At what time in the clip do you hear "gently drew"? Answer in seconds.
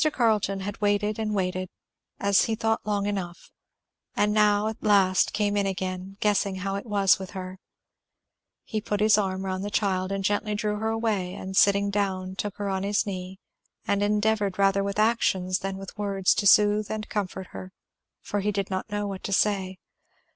10.23-10.77